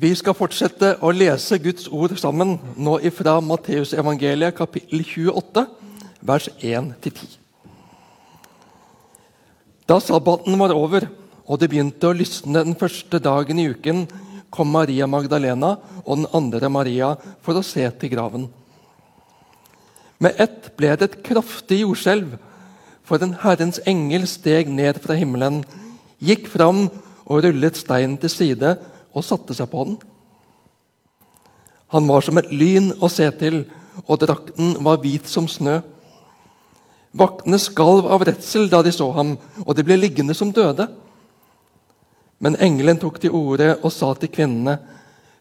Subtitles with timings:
[0.00, 5.64] Vi skal fortsette å lese Guds ord sammen, nå ifra Matteusevangeliet kapittel 28,
[6.24, 7.34] vers 1-10.
[9.84, 11.04] Da sabbaten var over
[11.44, 14.06] og det begynte å lysne den første dagen i uken,
[14.48, 15.74] kom Maria Magdalena
[16.06, 17.10] og den andre Maria
[17.44, 18.46] for å se til graven.
[20.16, 22.38] Med ett ble det et kraftig jordskjelv,
[23.04, 25.60] for en Herrens engel steg ned fra himmelen,
[26.24, 26.86] gikk fram
[27.26, 28.78] og rullet steinen til side
[29.14, 29.98] og satte seg på den.
[31.90, 33.64] Han var som et lyn å se til,
[34.06, 35.80] og drakten var hvit som snø.
[37.18, 39.34] Vaktene skalv av redsel da de så ham,
[39.66, 40.86] og de ble liggende som døde.
[42.40, 44.78] Men engelen tok til orde og sa til kvinnene.: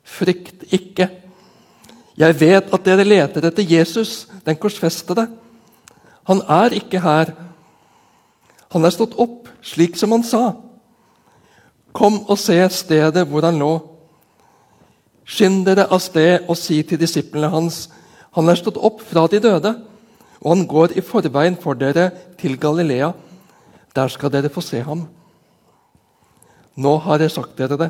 [0.03, 1.09] Frykt ikke.
[2.17, 5.27] Jeg vet at dere leter etter Jesus, den korsfestede.
[6.27, 7.31] Han er ikke her.
[8.73, 10.57] Han er stått opp, slik som han sa.
[11.95, 13.73] Kom og se stedet hvor han lå.
[15.29, 17.87] Skynd dere av sted og si til disiplene hans,
[18.33, 19.73] han er stått opp fra de døde,
[20.39, 22.09] og han går i forveien for dere
[22.39, 23.11] til Galilea.
[23.95, 25.07] Der skal dere få se ham.
[26.79, 27.89] Nå har jeg sagt dere det.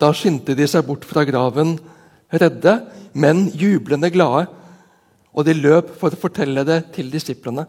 [0.00, 1.76] Da skyndte de seg bort fra graven,
[2.32, 2.74] redde,
[3.14, 4.48] men jublende glade,
[5.34, 7.66] og de løp for å fortelle det til disiplene.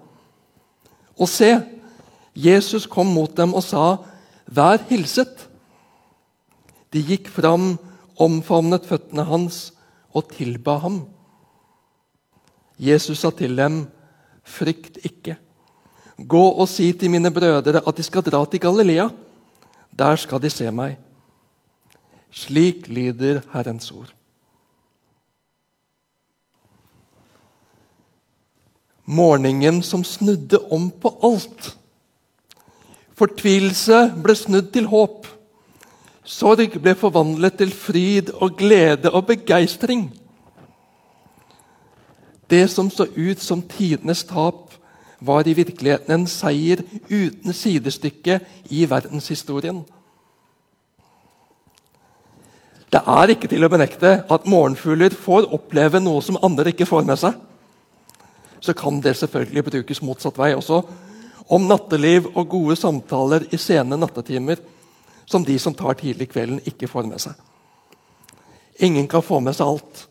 [1.15, 1.51] Og se,
[2.35, 3.97] Jesus kom mot dem og sa,
[4.45, 5.47] 'Vær hilset.'
[6.93, 7.77] De gikk fram,
[8.19, 9.73] omfavnet føttene hans
[10.13, 11.07] og tilba ham.
[12.79, 13.87] Jesus sa til dem,
[14.43, 15.37] 'Frykt ikke.'
[16.15, 19.09] Gå og si til mine brødre at de skal dra til Galilea.
[19.91, 20.97] Der skal de se meg.
[22.31, 24.13] Slik lyder Herrens ord.
[29.05, 31.75] Morgenen som snudde om på alt.
[33.15, 35.27] Fortvilelse ble snudd til håp.
[36.25, 40.09] Sorg ble forvandlet til fryd og glede og begeistring.
[42.49, 44.73] Det som så ut som tidenes tap,
[45.19, 48.39] var i virkeligheten en seier uten sidestykke
[48.69, 49.79] i verdenshistorien.
[52.91, 57.07] Det er ikke til å benekte at morgenfugler får oppleve noe som andre ikke får
[57.07, 57.39] med seg.
[58.59, 60.83] Så kan det selvfølgelig brukes motsatt vei også.
[61.47, 64.61] Om natteliv og gode samtaler i sene nattetimer
[65.29, 67.33] som de som tar tidlig kvelden, ikke får med seg.
[68.85, 70.05] Ingen kan få med seg alt.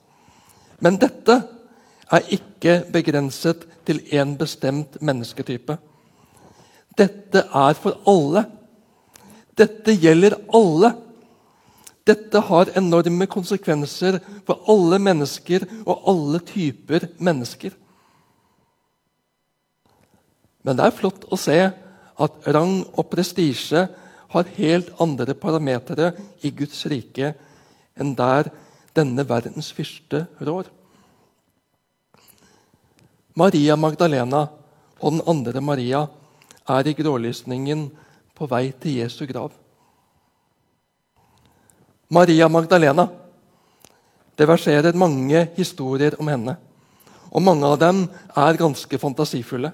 [0.82, 1.36] Men dette
[2.12, 5.76] er ikke begrenset til én bestemt mennesketype.
[6.98, 8.44] Dette er for alle.
[9.58, 10.94] Dette gjelder alle.
[12.04, 17.72] Dette har enorme konsekvenser for alle mennesker og alle typer mennesker.
[20.64, 21.58] Men det er flott å se
[22.14, 23.84] at rang og prestisje
[24.34, 27.34] har helt andre parametere i Guds rike
[27.94, 28.50] enn der
[28.96, 30.70] denne verdens fyrste rår.
[33.34, 34.46] Maria Magdalena
[35.00, 36.04] og den andre Maria
[36.70, 37.88] er i grålysningen
[38.34, 39.52] på vei til Jesu grav.
[42.14, 43.08] Maria Magdalena.
[44.34, 46.56] Det verserer mange historier om henne.
[47.34, 48.04] Og mange av dem
[48.38, 49.72] er ganske fantasifulle.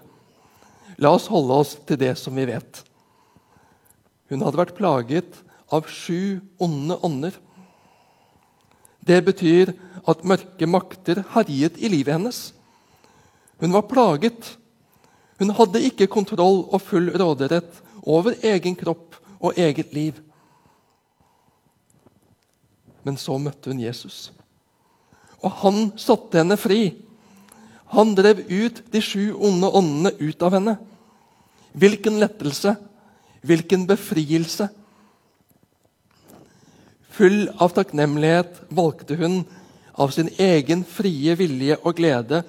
[1.01, 2.83] La oss holde oss til det som vi vet.
[4.31, 5.41] Hun hadde vært plaget
[5.73, 7.35] av sju onde ånder.
[9.01, 9.73] Det betyr
[10.09, 12.41] at mørke makter herjet i livet hennes.
[13.61, 14.57] Hun var plaget.
[15.41, 20.21] Hun hadde ikke kontroll og full råderett over egen kropp og eget liv.
[23.03, 24.29] Men så møtte hun Jesus,
[25.41, 26.93] og han satte henne fri.
[27.91, 30.77] Han drev ut de sju onde åndene ut av henne.
[31.73, 32.77] Hvilken lettelse,
[33.43, 34.69] hvilken befrielse.
[37.11, 39.43] Full av takknemlighet valgte hun
[39.93, 42.45] av sin egen frie vilje og glede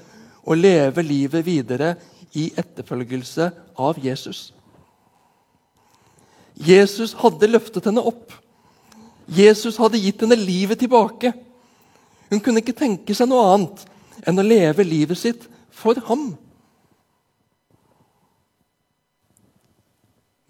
[0.45, 1.95] å leve livet videre
[2.37, 3.49] i etterfølgelse
[3.81, 4.51] av Jesus.
[6.55, 8.29] Jesus hadde løftet henne opp.
[9.25, 11.33] Jesus hadde gitt henne livet tilbake.
[12.29, 13.87] Hun kunne ikke tenke seg noe annet
[14.27, 16.31] enn å leve livet sitt for ham.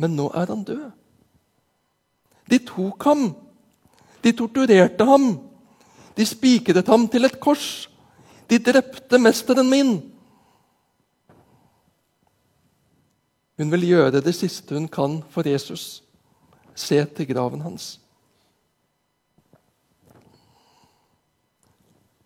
[0.01, 0.89] Men nå er han død.
[2.51, 3.27] De tok ham.
[4.21, 5.27] De torturerte ham.
[6.17, 7.87] De spikret ham til et kors.
[8.49, 9.93] De drepte mesteren min.
[13.61, 16.01] Hun vil gjøre det siste hun kan for Jesus.
[16.75, 17.99] Se til graven hans.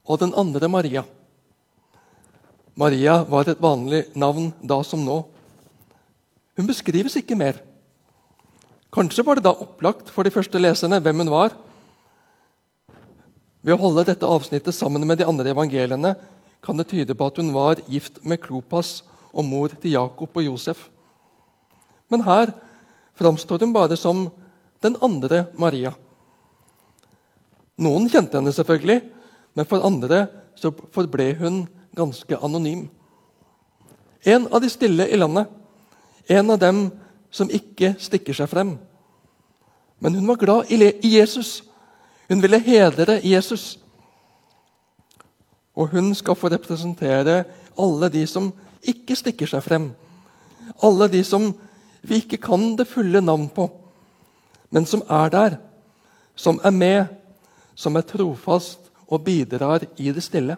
[0.05, 1.03] Og den andre Maria.
[2.75, 5.21] Maria var et vanlig navn da som nå.
[6.59, 7.61] Hun beskrives ikke mer.
[8.91, 11.55] Kanskje var det da opplagt for de første leserne hvem hun var.
[13.63, 16.13] Ved å holde dette avsnittet sammen med de andre evangeliene
[16.65, 20.47] kan det tyde på at hun var gift med Klopas og mor til Jakob og
[20.47, 20.87] Josef.
[22.11, 22.51] Men her
[23.15, 24.27] framstår hun bare som
[24.83, 25.95] den andre Maria.
[27.79, 29.01] Noen kjente henne selvfølgelig,
[29.55, 30.25] men for andre
[30.59, 31.63] så forble hun
[31.95, 32.87] ganske anonym.
[34.23, 35.47] En av de stille i landet,
[36.27, 36.89] en av dem
[37.31, 38.75] som ikke stikker seg frem.
[39.99, 41.63] Men hun var glad i Jesus.
[42.29, 43.77] Hun ville hedre Jesus.
[45.75, 47.43] Og hun skal få representere
[47.77, 48.51] alle de som
[48.81, 49.89] ikke stikker seg frem.
[50.83, 51.51] Alle de som
[52.05, 53.65] vi ikke kan det fulle navn på,
[54.69, 55.57] men som er der,
[56.35, 57.05] som er med,
[57.75, 60.57] som er trofast og bidrar i det stille.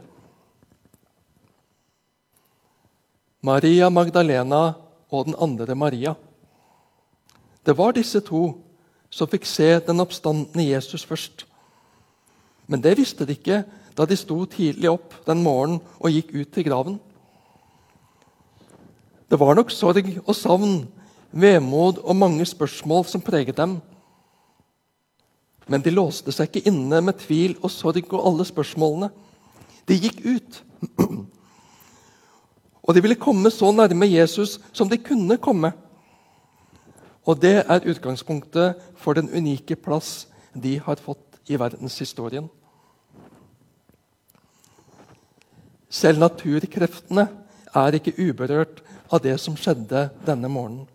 [3.48, 4.76] Maria Magdalena
[5.08, 6.16] og den andre Maria.
[7.64, 8.58] Det var disse to
[9.10, 11.46] som fikk se den oppstandende Jesus først.
[12.68, 13.62] Men det visste de ikke
[13.98, 16.98] da de sto tidlig opp den morgenen og gikk ut til graven.
[19.28, 20.86] Det var nok sorg og savn,
[21.32, 23.80] vemod og mange spørsmål som preget dem.
[25.68, 29.12] Men de låste seg ikke inne med tvil og sorg og alle spørsmålene.
[29.88, 30.62] De gikk ut.
[32.88, 35.74] Og de ville komme så nærme Jesus som de kunne komme.
[37.28, 42.48] Og det er utgangspunktet for den unike plass de har fått i verdenshistorien.
[45.89, 47.28] Selv naturkreftene
[47.75, 48.81] er ikke uberørt
[49.12, 50.88] av det som skjedde denne morgenen.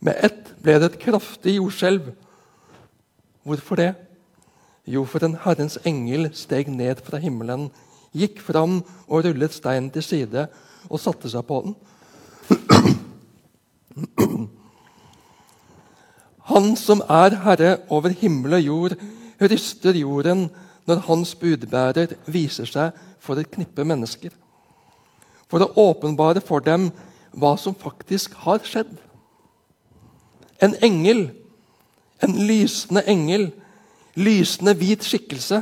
[0.00, 2.12] Med ett ble det et kraftig jordskjelv.
[3.46, 3.92] Hvorfor det?
[4.86, 7.70] Jo, for en Herrens engel steg ned fra himmelen,
[8.16, 10.46] gikk fram og rullet steinen til side
[10.88, 11.76] og satte seg på den.
[16.46, 18.94] Han som er herre over himmel og jord,
[19.40, 20.46] ryster jorden
[20.86, 24.30] når hans budbærer viser seg for et knippe mennesker.
[25.50, 26.90] For å åpenbare for dem
[27.36, 28.94] hva som faktisk har skjedd.
[30.62, 31.28] En engel,
[32.22, 33.50] en lysende engel,
[34.16, 35.60] lysende hvit skikkelse.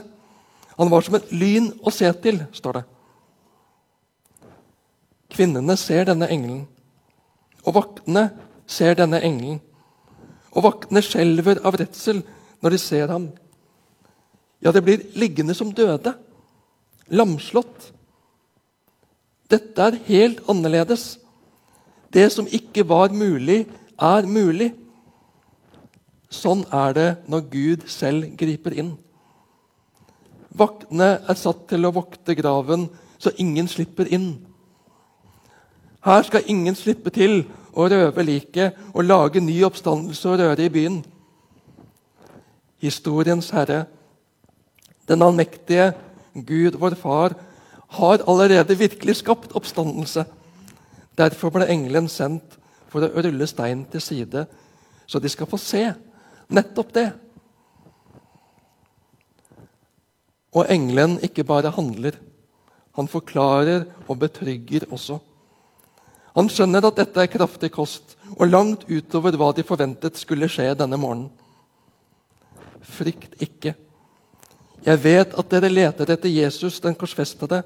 [0.79, 2.85] Han var som et lyn å se til, står det.
[5.35, 6.65] Kvinnene ser denne engelen,
[7.65, 8.29] og vaktene
[8.71, 9.63] ser denne engelen
[10.55, 12.23] og vaktene skjelver av redsel
[12.63, 13.29] når de ser ham.
[14.63, 16.15] Ja, det blir liggende som døde,
[17.11, 17.91] lamslått.
[19.51, 21.19] Dette er helt annerledes.
[22.15, 23.65] Det som ikke var mulig,
[23.99, 24.71] er mulig.
[26.33, 28.95] Sånn er det når Gud selv griper inn.
[30.55, 32.87] Vaktene er satt til å vokte graven,
[33.19, 34.37] så ingen slipper inn.
[36.05, 37.43] Her skal ingen slippe til
[37.75, 41.01] å røve liket og lage ny oppstandelse og røre i byen.
[42.85, 43.87] Historiens herre,
[45.09, 45.93] den allmektige
[46.35, 47.35] Gud, vår far,
[47.95, 50.25] har allerede virkelig skapt oppstandelse.
[51.19, 52.59] Derfor ble engelen sendt
[52.91, 54.47] for å rulle steinen til side,
[55.07, 55.87] så de skal få se
[56.49, 57.09] nettopp det.
[60.55, 62.19] Og engelen ikke bare handler,
[62.95, 65.19] han forklarer og betrygger også.
[66.35, 70.73] Han skjønner at dette er kraftig kost, og langt utover hva de forventet skulle skje
[70.79, 71.31] denne morgenen.
[72.85, 73.75] Frykt ikke.
[74.85, 77.63] Jeg vet at dere leter etter Jesus, den korsfestede.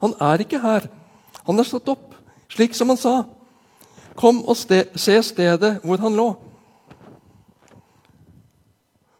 [0.00, 0.86] Han er ikke her.
[1.46, 2.14] Han er stått opp,
[2.50, 3.16] slik som han sa.
[4.18, 6.30] Kom og ste se stedet hvor han lå.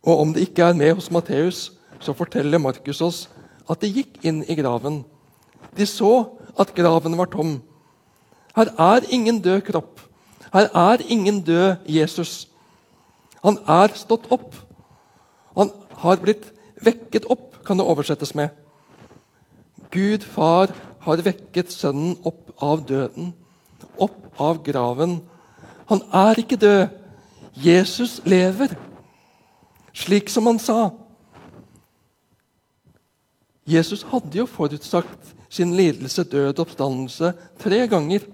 [0.02, 1.70] Og om det ikke er med hos Matteus,
[2.02, 3.28] så forteller Markus oss
[3.70, 5.02] at de gikk inn i graven.
[5.76, 6.12] De så
[6.58, 7.60] at graven var tom.
[8.56, 10.00] Her er ingen død kropp.
[10.52, 12.48] Her er ingen død Jesus.
[13.44, 14.54] Han er stått opp.
[15.56, 15.70] Han
[16.02, 16.50] har blitt
[16.82, 18.50] vekket opp, kan det oversettes med.
[19.92, 20.72] Gud far
[21.04, 23.32] har vekket sønnen opp av døden,
[23.98, 25.20] opp av graven.
[25.90, 26.98] Han er ikke død.
[27.52, 28.72] Jesus lever,
[29.92, 31.01] slik som han sa.
[33.68, 38.24] Jesus hadde jo forutsagt sin lidelse, død og oppstandelse tre ganger.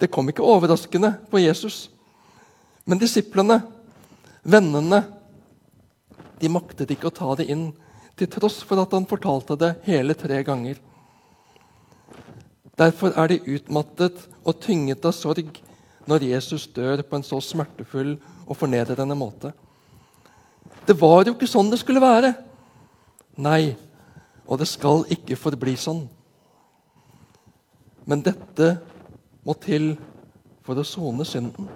[0.00, 1.88] Det kom ikke overraskende på Jesus.
[2.84, 3.60] Men disiplene,
[4.42, 5.04] vennene,
[6.40, 7.70] de maktet ikke å ta det inn,
[8.18, 10.78] til tross for at han fortalte det hele tre ganger.
[12.78, 15.60] Derfor er de utmattet og tynget av sorg
[16.10, 19.52] når Jesus dør på en så smertefull og fornedrende måte.
[20.84, 22.34] Det var jo ikke sånn det skulle være.
[23.36, 23.74] Nei,
[24.46, 26.04] og det skal ikke forbli sånn.
[28.04, 28.76] Men dette
[29.44, 29.94] må til
[30.64, 31.68] for å sone synden.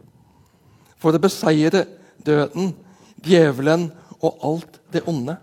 [0.99, 1.85] for å beseire
[2.27, 2.73] døden,
[3.23, 5.37] djevelen og alt det onde.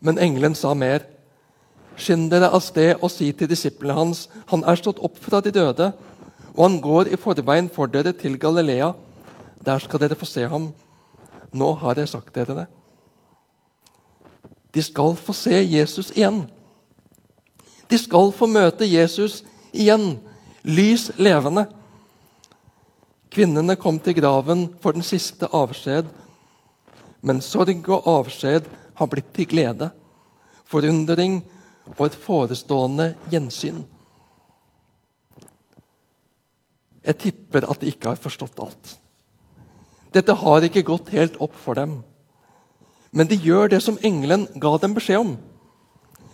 [0.00, 1.04] Men engelen sa mer.
[1.96, 5.52] Skynd dere av sted og si til disiplene hans, han er stått opp fra de
[5.52, 5.92] døde,
[6.56, 8.94] og han går i forveien for dere til Galilea.
[9.60, 10.72] Der skal dere få se ham.
[11.52, 12.66] Nå har jeg sagt dere det.
[14.72, 16.44] De skal få se Jesus igjen.
[17.88, 20.16] De skal få møte Jesus igjen,
[20.64, 21.66] lys levende.
[23.32, 26.08] Kvinnene kom til graven for den siste avskjed,
[27.20, 29.90] men sorg og avskjed har blitt til glede,
[30.68, 31.40] forundring
[31.96, 33.82] og et forestående gjensyn.
[37.02, 38.96] Jeg tipper at de ikke har forstått alt.
[40.12, 42.00] Dette har ikke gått helt opp for dem.
[43.12, 45.34] Men de gjør det som engelen ga dem beskjed om.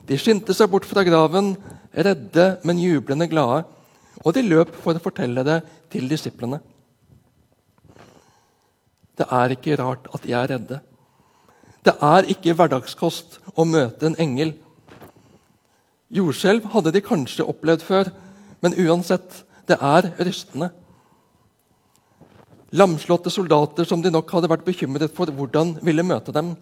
[0.09, 1.57] De skyndte seg bort fra graven,
[1.93, 3.65] redde, men jublende glade,
[4.25, 5.61] og de løp for å fortelle det
[5.93, 6.61] til disiplene.
[9.19, 10.79] Det er ikke rart at de er redde.
[11.83, 14.55] Det er ikke hverdagskost å møte en engel.
[16.15, 18.11] Jordskjelv hadde de kanskje opplevd før,
[18.63, 20.71] men uansett det er rystende.
[22.73, 26.53] Lamslåtte soldater som de nok hadde vært bekymret for hvordan ville møte dem.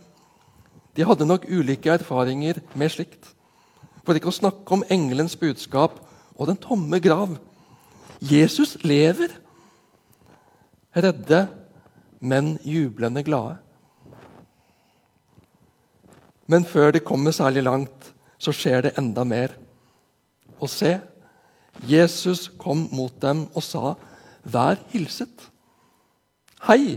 [0.94, 3.32] De hadde nok ulike erfaringer med slikt.
[4.06, 5.98] For ikke å snakke om engelens budskap
[6.36, 7.34] og den tomme grav.
[8.22, 9.34] Jesus lever.
[10.96, 11.48] Redde,
[12.20, 13.58] men jublende glade.
[16.46, 19.56] Men før de kommer særlig langt, så skjer det enda mer.
[20.62, 20.94] Og se,
[21.82, 23.94] Jesus kom mot dem og sa,
[24.46, 25.50] 'Vær hilset'.
[26.64, 26.96] Hei!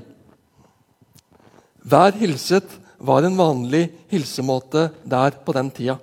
[1.83, 5.97] Vær hilset var en vanlig hilsemåte der på den tida.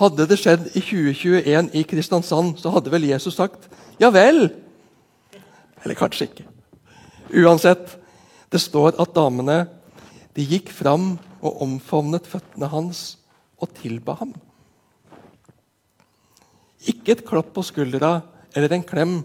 [0.00, 3.68] Hadde det skjedd i 2021 i Kristiansand, så hadde vel Jesus sagt
[4.00, 4.48] 'ja vel'.
[5.84, 6.46] Eller kanskje ikke.
[7.36, 7.98] Uansett,
[8.50, 9.68] det står at damene
[10.34, 13.18] de gikk fram og omfavnet føttene hans
[13.60, 14.34] og tilba ham.
[16.88, 18.22] Ikke et klapp på skuldra
[18.56, 19.24] eller en klem.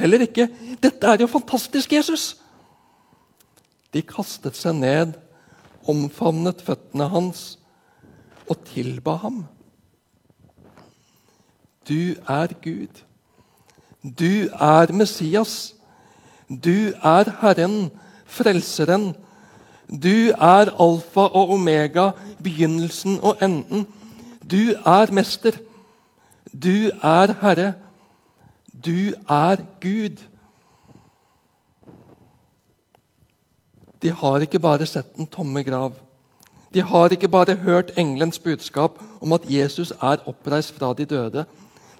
[0.00, 0.48] Heller ikke
[0.82, 2.36] 'Dette er jo fantastisk, Jesus!'
[3.92, 5.16] De kastet seg ned,
[5.88, 7.58] omfavnet føttene hans
[8.48, 9.44] og tilba ham.
[11.88, 13.02] Du er Gud.
[14.04, 15.74] Du er Messias.
[16.48, 17.90] Du er Herren,
[18.26, 19.14] Frelseren.
[19.90, 22.10] Du er alfa og omega,
[22.42, 23.86] begynnelsen og enden.
[24.50, 25.58] Du er mester.
[26.52, 27.74] Du er Herre.
[28.84, 30.20] Du er Gud.
[34.02, 35.92] De har ikke bare sett den tomme grav.
[36.74, 41.44] De har ikke bare hørt engelens budskap om at Jesus er oppreist fra de døde.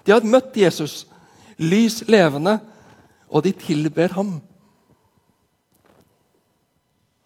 [0.05, 1.05] De har møtt Jesus,
[1.57, 2.59] lys levende,
[3.29, 4.39] og de tilber ham.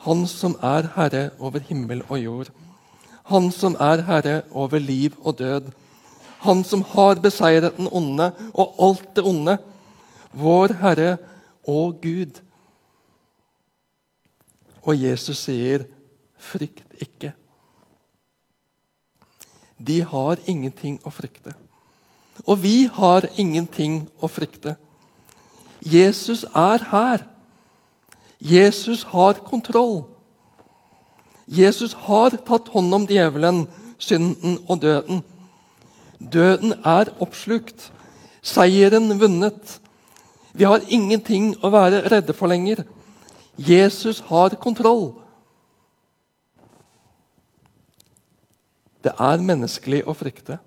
[0.05, 2.51] Han som er herre over himmel og jord.
[3.25, 5.71] Han som er herre over liv og død.
[6.45, 9.57] Han som har beseiret den onde og alt det onde.
[10.35, 11.17] Vår Herre
[11.67, 12.41] og Gud.
[14.85, 15.85] Og Jesus sier,
[16.37, 17.33] 'Frykt ikke'.
[19.87, 21.53] De har ingenting å frykte.
[22.45, 24.75] Og vi har ingenting å frykte.
[25.81, 27.25] Jesus er her.
[28.39, 30.05] Jesus har kontroll.
[31.47, 33.65] Jesus har tatt hånd om djevelen,
[33.97, 35.23] synden og døden.
[36.33, 37.91] Døden er oppslukt.
[38.41, 39.79] Seieren vunnet.
[40.53, 42.83] Vi har ingenting å være redde for lenger.
[43.57, 45.13] Jesus har kontroll.
[49.03, 50.57] Det er menneskelig å frykte.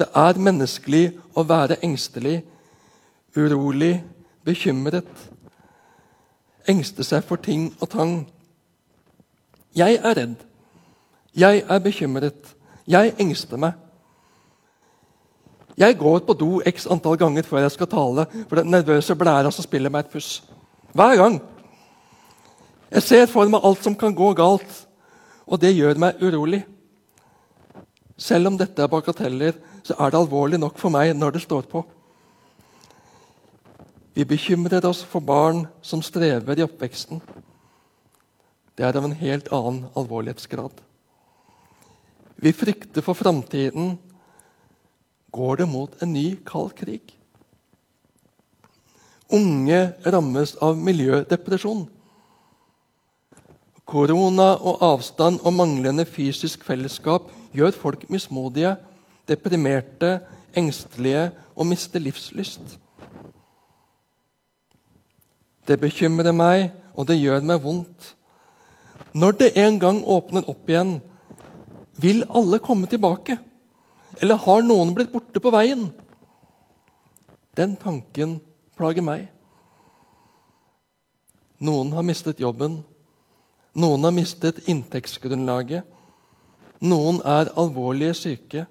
[0.00, 1.04] Det er menneskelig
[1.36, 2.40] å være engstelig,
[3.36, 4.00] urolig,
[4.44, 5.10] bekymret.
[6.68, 8.14] Engste seg for ting og tang.
[9.76, 10.40] Jeg er redd.
[11.36, 12.56] Jeg er bekymret.
[12.88, 13.76] Jeg engster meg.
[15.80, 19.48] Jeg går på do x antall ganger før jeg skal tale, for den nervøse blæra
[19.48, 20.42] som spiller meg et puss.
[20.92, 21.38] Hver gang.
[22.90, 24.68] Jeg ser for meg alt som kan gå galt,
[25.46, 26.60] og det gjør meg urolig.
[28.20, 31.64] Selv om dette er bagateller, så er det alvorlig nok for meg når det står
[31.70, 31.84] på.
[34.12, 37.22] Vi bekymrer oss for barn som strever i oppveksten.
[38.76, 40.74] Det er av en helt annen alvorlighetsgrad.
[42.40, 43.94] Vi frykter for framtiden
[45.32, 47.16] går det mot en ny kald krig.
[49.30, 51.84] Unge rammes av miljødepresjon.
[53.90, 58.76] Korona og avstand og manglende fysisk fellesskap gjør folk mismodige,
[59.26, 60.20] deprimerte,
[60.54, 62.78] engstelige og mister livslyst.
[65.66, 68.14] Det bekymrer meg, og det gjør meg vondt.
[69.14, 70.98] Når det en gang åpner opp igjen,
[72.00, 73.38] vil alle komme tilbake?
[74.20, 75.88] Eller har noen blitt borte på veien?
[77.56, 78.38] Den tanken
[78.76, 79.28] plager meg.
[81.60, 82.80] Noen har mistet jobben.
[83.76, 85.84] Noen har mistet inntektsgrunnlaget.
[86.80, 88.64] Noen er alvorlige syke.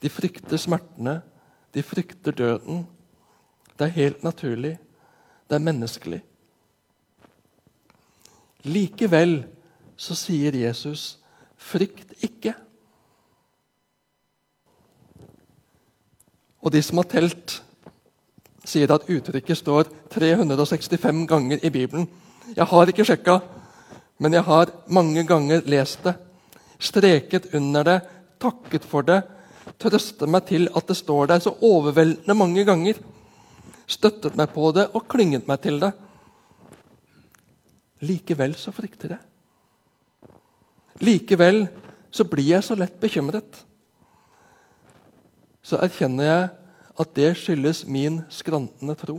[0.00, 1.20] De frykter smertene.
[1.72, 2.86] De frykter døden.
[3.78, 4.76] Det er helt naturlig.
[5.48, 6.20] Det er menneskelig.
[8.68, 9.44] Likevel
[9.96, 11.18] så sier Jesus,
[11.56, 12.54] 'Frykt ikke'.
[16.62, 17.60] Og de som har telt,
[18.68, 22.08] sier at uttrykket står 365 ganger i Bibelen.
[22.56, 23.38] Jeg har ikke sjekka,
[24.18, 26.16] men jeg har mange ganger lest det.
[26.78, 27.98] Streket under det,
[28.42, 29.22] takket for det,
[29.78, 32.98] trøstet meg til at det står der så overveldende mange ganger.
[33.88, 35.92] Støttet meg på det og klynget meg til det.
[38.04, 39.22] Likevel så frykter jeg.
[41.02, 41.64] Likevel
[42.10, 43.64] så blir jeg så lett bekymret.
[45.68, 46.44] Så erkjenner jeg
[47.02, 49.18] at det skyldes min skrantende tro.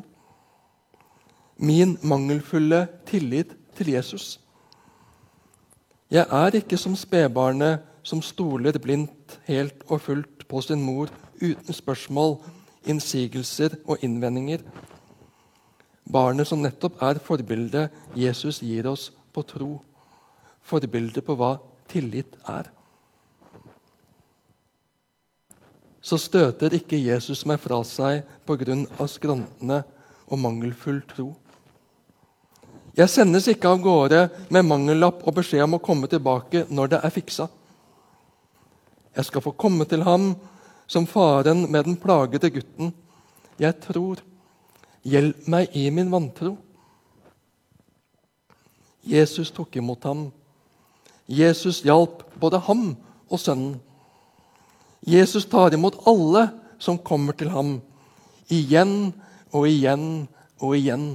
[1.62, 4.39] Min mangelfulle tillit til Jesus.
[6.10, 11.74] Jeg er ikke som spedbarnet som stoler blindt, helt og fullt på sin mor uten
[11.75, 12.39] spørsmål,
[12.89, 14.63] innsigelser og innvendinger.
[16.10, 19.75] Barnet som nettopp er forbildet Jesus gir oss på tro.
[20.65, 21.60] Forbildet på hva
[21.91, 22.72] tillit er.
[26.01, 29.08] Så støter ikke Jesus meg fra seg pga.
[29.08, 29.84] skrantende
[30.29, 31.36] og mangelfull tro.
[32.98, 37.00] Jeg sendes ikke av gårde med mangellapp og beskjed om å komme tilbake når det
[37.03, 37.48] er fiksa.
[39.15, 40.34] Jeg skal få komme til ham
[40.88, 42.94] som faren med den plagede gutten.
[43.60, 44.20] Jeg tror.
[45.03, 46.58] Hjelp meg i min vantro.
[49.08, 50.27] Jesus tok imot ham.
[51.29, 52.97] Jesus hjalp både ham
[53.30, 53.78] og sønnen.
[55.10, 57.80] Jesus tar imot alle som kommer til ham,
[58.50, 59.12] igjen
[59.52, 60.28] og igjen
[60.62, 61.08] og igjen.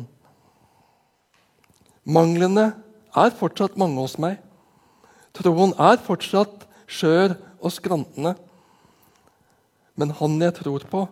[2.04, 2.72] Manglene
[3.16, 4.40] er fortsatt mange hos meg.
[5.35, 8.35] Troen er fortsatt skjør og skrantende.
[9.94, 11.07] Men han jeg tror på,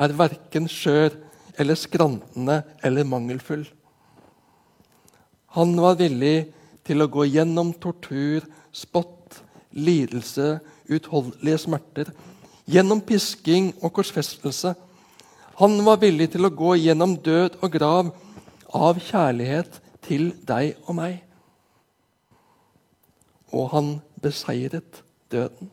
[0.00, 1.14] er verken skjør
[1.60, 3.66] eller skrantende eller mangelfull.
[5.54, 6.50] Han var villig
[6.84, 8.42] til å gå gjennom tortur,
[8.74, 9.38] spott,
[9.70, 12.10] lidelse, utholdelige smerter,
[12.66, 14.74] gjennom pisking og korsfestelse.
[15.60, 18.10] Han var villig til å gå gjennom død og grav
[18.74, 21.20] av kjærlighet til deg og meg.
[23.54, 23.90] Og han
[24.22, 25.70] beseiret døden.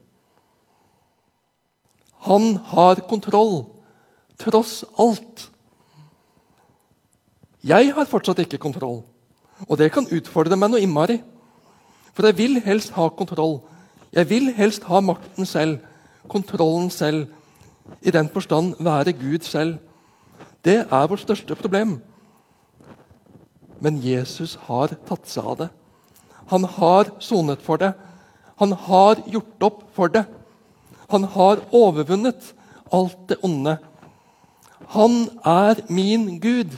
[2.28, 3.64] Han har kontroll,
[4.38, 5.48] tross alt.
[7.66, 9.02] Jeg har fortsatt ikke kontroll,
[9.68, 11.18] og det kan utfordre meg noe innmari.
[12.14, 13.62] For jeg vil helst ha kontroll.
[14.12, 15.80] Jeg vil helst ha makten selv,
[16.28, 17.28] kontrollen selv.
[18.02, 19.78] I den forstand være Gud selv.
[20.66, 22.02] Det er vårt største problem.
[23.80, 25.70] Men Jesus har tatt seg av det.
[26.52, 27.94] Han har sonet for det.
[28.60, 30.26] Han har gjort opp for det.
[31.10, 32.54] Han har overvunnet
[32.92, 33.78] alt det onde.
[34.94, 36.76] Han er min Gud.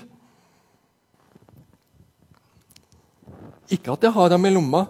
[3.69, 4.85] Ikke at jeg har ham i lomma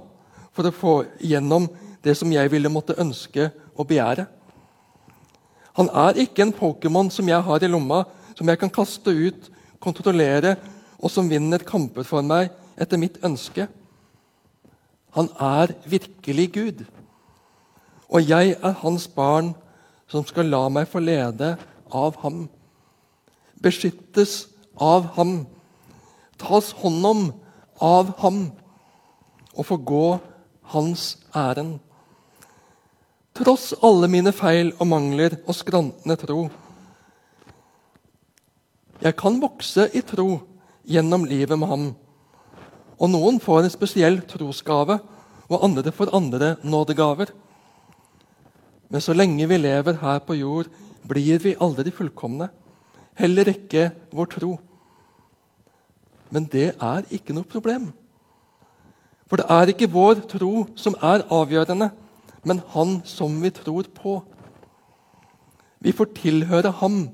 [0.54, 1.70] for å få igjennom
[2.04, 4.26] det som jeg ville måtte ønske og begjære.
[5.74, 8.04] Han er ikke en Pokémon som jeg har i lomma,
[8.36, 10.56] som jeg kan kaste ut, kontrollere,
[11.00, 13.68] og som vinner kamper for meg etter mitt ønske.
[15.14, 16.86] Han er virkelig Gud.
[18.10, 19.54] Og jeg er hans barn
[20.08, 21.56] som skal la meg få lede
[21.94, 22.48] av ham.
[23.62, 25.46] Beskyttes av ham.
[26.38, 27.24] Tas hånd om
[27.82, 28.46] av ham
[29.54, 30.06] og få gå
[30.74, 31.80] hans ærend.
[33.34, 36.44] Tross alle mine feil og mangler og skrantende tro.
[39.02, 40.28] Jeg kan vokse i tro
[40.86, 41.88] gjennom livet med ham.
[43.02, 45.00] Og noen får en spesiell trosgave,
[45.50, 47.34] og andre får andre nådegaver.
[48.94, 50.70] Men så lenge vi lever her på jord,
[51.10, 52.52] blir vi aldri fullkomne.
[53.18, 54.52] Heller ikke vår tro.
[56.30, 57.90] Men det er ikke noe problem.
[59.26, 61.90] For det er ikke vår tro som er avgjørende,
[62.44, 64.22] men Han som vi tror på.
[65.80, 67.10] Vi får tilhøre ham,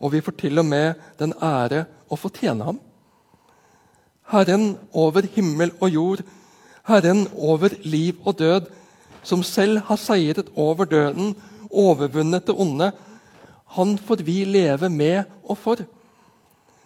[0.00, 2.80] og vi får til og med den ære å få tjene ham.
[4.30, 6.22] Herren over himmel og jord,
[6.86, 8.68] Herren over liv og død,
[9.22, 11.34] som selv har seiret over døden,
[11.70, 12.92] overvunnet det onde,
[13.74, 15.82] han får vi leve med og for.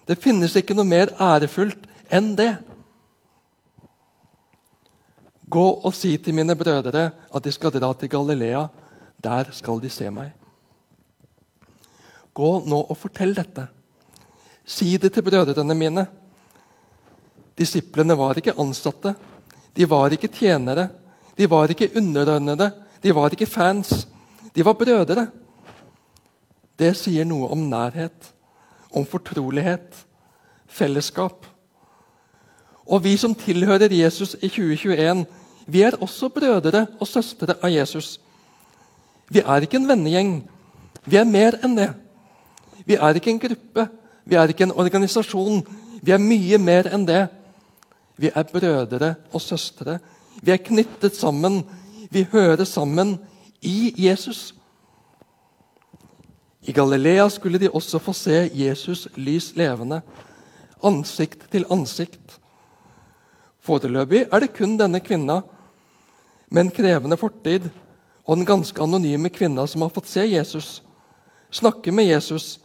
[0.09, 2.51] Det finnes ikke noe mer ærefullt enn det.
[5.51, 8.67] Gå og si til mine brødre at de skal dra til Galilea.
[9.25, 10.33] Der skal de se meg.
[12.35, 13.69] Gå nå og fortell dette.
[14.65, 16.07] Si det til brødrene mine.
[17.59, 19.15] Disiplene var ikke ansatte.
[19.77, 20.89] De var ikke tjenere.
[21.37, 22.71] De var ikke underordnede.
[23.03, 24.07] De var ikke fans.
[24.55, 25.29] De var brødre.
[26.79, 28.33] Det sier noe om nærhet,
[28.91, 29.95] om fortrolighet,
[30.67, 31.47] fellesskap.
[32.87, 35.25] Og vi som tilhører Jesus i 2021,
[35.67, 38.21] vi er også brødre og søstre av Jesus.
[39.29, 40.35] Vi er ikke en vennegjeng.
[41.05, 41.91] Vi er mer enn det.
[42.85, 43.89] Vi er ikke en gruppe,
[44.25, 45.63] vi er ikke en organisasjon.
[46.03, 47.23] Vi er mye mer enn det.
[48.21, 49.99] Vi er brødre og søstre.
[50.43, 51.63] Vi er knyttet sammen.
[52.11, 53.17] Vi hører sammen
[53.63, 54.55] i Jesus.
[56.63, 60.01] I Galilea skulle de også få se Jesus lys levende,
[60.85, 62.41] ansikt til ansikt.
[63.65, 65.41] Foreløpig er det kun denne kvinna
[66.53, 67.71] med en krevende fortid
[68.25, 70.83] og den ganske anonyme kvinna som har fått se Jesus,
[71.53, 72.59] snakke med Jesus,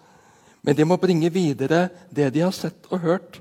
[0.61, 3.39] men de må bringe videre det de har sett og hørt,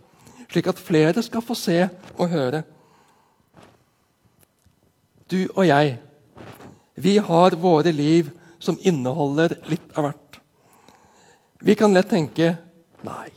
[0.50, 1.80] slik at flere skal få se
[2.16, 2.62] og høre.
[5.28, 5.98] Du og jeg,
[6.94, 10.38] vi har våre liv som inneholder litt av hvert.
[11.62, 12.54] Vi kan lett tenke
[13.06, 13.28] Nei,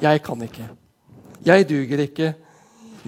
[0.00, 0.64] jeg kan ikke.
[1.44, 2.30] Jeg duger ikke.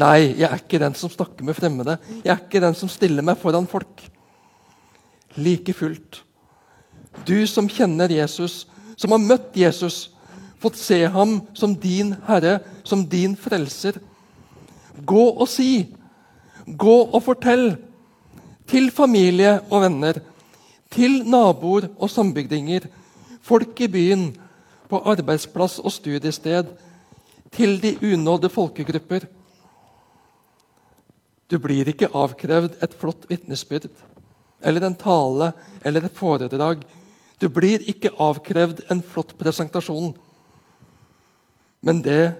[0.00, 1.98] Nei, jeg er ikke den som snakker med fremmede.
[2.24, 4.02] Jeg er ikke den som stiller meg foran folk.
[5.36, 6.22] Like fullt.
[7.26, 8.64] Du som kjenner Jesus,
[8.96, 10.10] som har møtt Jesus,
[10.60, 13.98] fått se ham som din Herre, som din frelser.
[15.04, 15.88] Gå og si,
[16.66, 17.74] gå og fortell
[18.70, 20.20] til familie og venner,
[20.90, 22.88] til naboer og sambygdinger
[23.42, 24.30] folk i byen,
[24.90, 26.72] på arbeidsplass og studiested,
[27.54, 29.26] til de unådde folkegrupper.
[31.50, 33.88] Du blir ikke avkrevd et flott vitnesbyrd
[34.62, 35.52] eller en tale
[35.84, 36.84] eller et foredrag.
[37.40, 40.12] Du blir ikke avkrevd en flott presentasjon.
[41.80, 42.34] Men, det,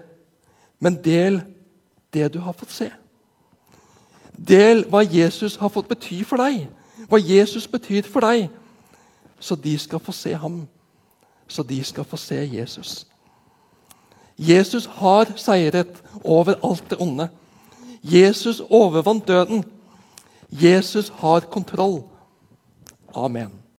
[0.79, 1.41] men del
[2.13, 2.91] det du har fått se.
[4.37, 6.67] Del hva Jesus har fått bety for deg,
[7.09, 8.47] hva Jesus betyr for deg,
[9.41, 10.61] så de skal få se ham
[11.51, 13.07] så de skal få se Jesus.
[14.37, 17.27] Jesus har seiret over alt det onde.
[18.03, 19.65] Jesus overvant døden.
[20.51, 22.03] Jesus har kontroll.
[23.15, 23.60] Amen.